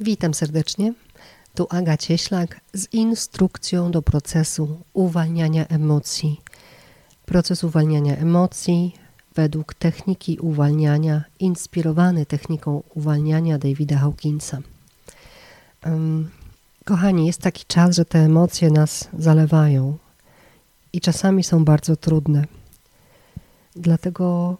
[0.00, 0.94] Witam serdecznie.
[1.54, 6.40] Tu Aga Cieślak z instrukcją do procesu uwalniania emocji.
[7.26, 8.94] Proces uwalniania emocji
[9.34, 14.58] według techniki uwalniania, inspirowany techniką uwalniania Davida Hawkinsa.
[16.84, 19.98] Kochani, jest taki czas, że te emocje nas zalewają
[20.92, 22.44] i czasami są bardzo trudne.
[23.76, 24.56] Dlatego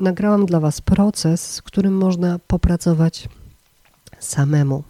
[0.00, 3.28] nagrałam dla Was proces, z którym można popracować
[4.20, 4.84] samemu.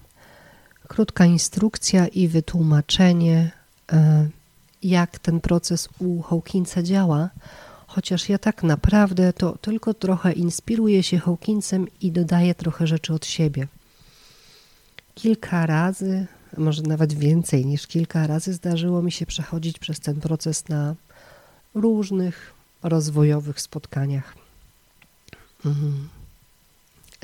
[0.89, 3.51] Krótka instrukcja i wytłumaczenie,
[3.93, 4.29] e,
[4.83, 7.31] jak ten proces u Hawkinsa działa,
[7.87, 13.27] chociaż ja tak naprawdę to tylko trochę inspiruję się Hawkinsem i dodaję trochę rzeczy od
[13.27, 13.69] siebie.
[15.15, 16.27] Kilka razy,
[16.57, 20.95] może nawet więcej niż kilka razy, zdarzyło mi się przechodzić przez ten proces na
[21.75, 24.35] różnych rozwojowych spotkaniach.
[25.65, 26.09] Mhm.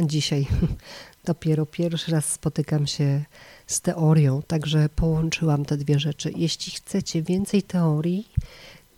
[0.01, 0.47] Dzisiaj
[1.25, 3.25] dopiero pierwszy raz spotykam się
[3.67, 6.33] z teorią, także połączyłam te dwie rzeczy.
[6.37, 8.29] Jeśli chcecie więcej teorii,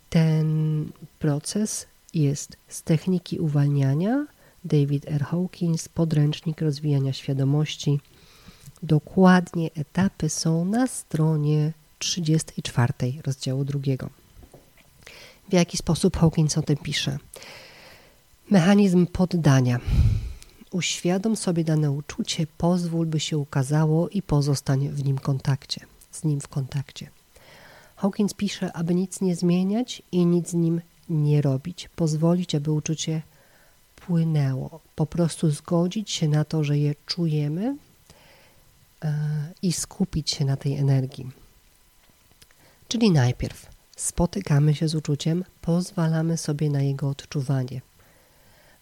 [0.09, 0.89] ten
[1.19, 4.25] proces jest z techniki uwalniania.
[4.65, 5.23] David R.
[5.23, 7.99] Hawkins, podręcznik rozwijania świadomości.
[8.83, 12.93] Dokładnie etapy są na stronie 34
[13.25, 14.09] rozdziału drugiego.
[15.49, 17.17] W jaki sposób Hawkins o tym pisze?
[18.49, 19.79] Mechanizm poddania.
[20.71, 26.41] Uświadom sobie dane uczucie, pozwól, by się ukazało i pozostań w nim kontakcie, z nim
[26.41, 27.09] w kontakcie.
[27.95, 33.21] Hawkins pisze, aby nic nie zmieniać i nic z nim nie robić, pozwolić, aby uczucie
[33.95, 37.75] płynęło, po prostu zgodzić się na to, że je czujemy
[39.03, 39.13] e,
[39.61, 41.31] i skupić się na tej energii.
[42.87, 43.65] Czyli najpierw
[43.97, 47.81] spotykamy się z uczuciem, pozwalamy sobie na jego odczuwanie.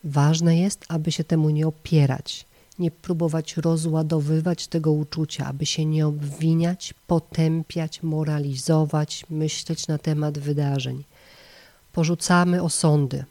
[0.05, 2.45] Ważne jest, aby się temu nie opierać,
[2.79, 11.03] nie próbować rozładowywać tego uczucia, aby się nie obwiniać, potępiać, moralizować, myśleć na temat wydarzeń.
[11.93, 13.25] Porzucamy osądy.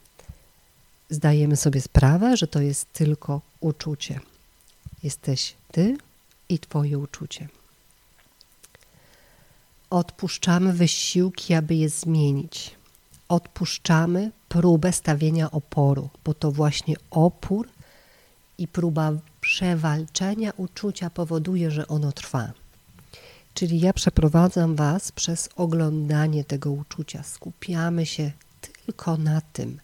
[1.09, 4.19] Zdajemy sobie sprawę, że to jest tylko uczucie.
[5.03, 5.97] Jesteś ty
[6.49, 7.47] i twoje uczucie.
[9.89, 12.71] Odpuszczamy wysiłki, aby je zmienić.
[13.29, 17.69] Odpuszczamy próbę stawienia oporu, bo to właśnie opór
[18.57, 19.11] i próba
[19.41, 22.51] przewalczenia uczucia powoduje, że ono trwa.
[23.53, 27.23] Czyli ja przeprowadzam Was przez oglądanie tego uczucia.
[27.23, 29.79] Skupiamy się tylko na tym,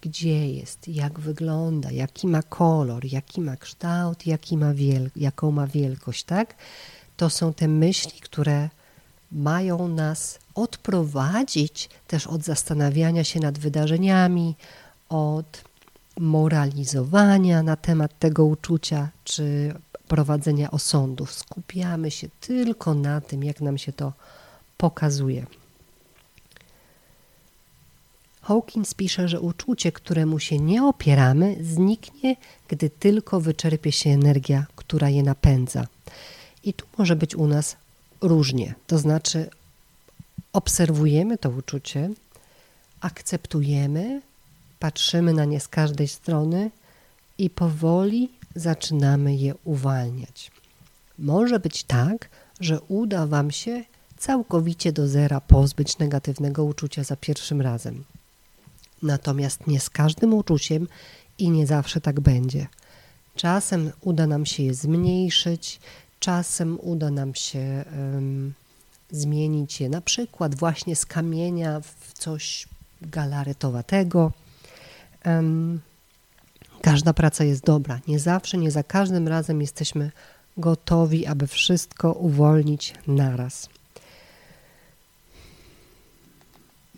[0.00, 5.66] gdzie jest, jak wygląda, jaki ma kolor, jaki ma kształt, jaki ma wiel- jaką ma
[5.66, 6.54] wielkość, tak?
[7.16, 8.68] To są te myśli, które
[9.34, 14.54] mają nas odprowadzić też od zastanawiania się nad wydarzeniami,
[15.08, 15.64] od
[16.20, 19.74] moralizowania na temat tego uczucia czy
[20.08, 21.32] prowadzenia osądów.
[21.32, 24.12] Skupiamy się tylko na tym, jak nam się to
[24.76, 25.46] pokazuje.
[28.42, 32.36] Hawkins pisze, że uczucie, któremu się nie opieramy, zniknie,
[32.68, 35.86] gdy tylko wyczerpie się energia, która je napędza.
[36.64, 37.76] I tu może być u nas
[38.28, 38.74] różnie.
[38.86, 39.50] To znaczy,
[40.52, 42.10] obserwujemy to uczucie,
[43.00, 44.22] akceptujemy,
[44.78, 46.70] patrzymy na nie z każdej strony
[47.38, 50.50] i powoli zaczynamy je uwalniać.
[51.18, 52.28] Może być tak,
[52.60, 53.84] że uda Wam się
[54.18, 58.04] całkowicie do zera pozbyć negatywnego uczucia za pierwszym razem.
[59.02, 60.88] Natomiast nie z każdym uczuciem
[61.38, 62.66] i nie zawsze tak będzie.
[63.36, 65.80] Czasem uda nam się je zmniejszyć,
[66.24, 67.84] czasem uda nam się
[69.10, 72.68] zmienić je na przykład właśnie z kamienia w coś
[73.02, 74.32] galaretowatego.
[76.82, 78.00] Każda praca jest dobra.
[78.08, 80.10] Nie zawsze, nie za każdym razem jesteśmy
[80.56, 83.68] gotowi, aby wszystko uwolnić naraz.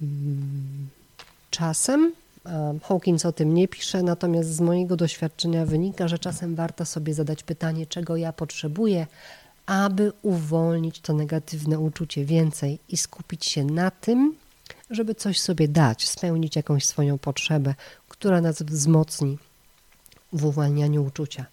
[0.03, 0.89] Mm,
[1.51, 2.13] czasem
[2.83, 7.43] Hawkins o tym nie pisze, natomiast z mojego doświadczenia wynika, że czasem warto sobie zadać
[7.43, 9.07] pytanie, czego ja potrzebuję,
[9.67, 14.35] aby uwolnić to negatywne uczucie więcej i skupić się na tym,
[14.91, 17.75] żeby coś sobie dać, spełnić jakąś swoją potrzebę,
[18.09, 19.39] która nas wzmocni
[20.33, 21.47] w uwalnianiu uczucia.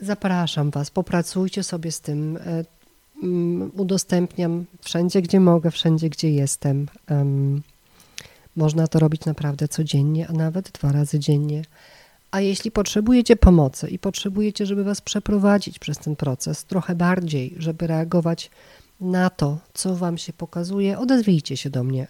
[0.00, 2.36] Zapraszam Was, popracujcie sobie z tym.
[2.36, 2.64] E,
[3.76, 6.86] udostępniam wszędzie, gdzie mogę, wszędzie, gdzie jestem.
[8.56, 11.62] Można to robić naprawdę codziennie, a nawet dwa razy dziennie.
[12.30, 17.86] A jeśli potrzebujecie pomocy i potrzebujecie, żeby Was przeprowadzić przez ten proces trochę bardziej, żeby
[17.86, 18.50] reagować
[19.00, 22.06] na to, co Wam się pokazuje, odezwijcie się do mnie.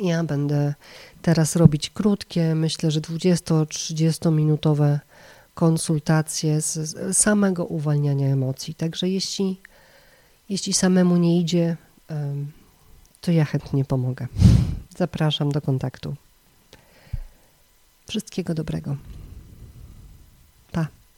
[0.00, 0.74] Ja będę
[1.22, 5.00] teraz robić krótkie, myślę, że 20-30 minutowe
[5.54, 8.74] konsultacje z, z samego uwalniania emocji.
[8.74, 9.60] Także jeśli,
[10.48, 11.76] jeśli samemu nie idzie,
[13.20, 14.26] to ja chętnie pomogę.
[15.02, 16.14] Zapraszam do kontaktu.
[18.08, 18.96] Wszystkiego dobrego.